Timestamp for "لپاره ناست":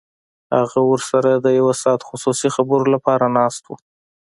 2.95-3.63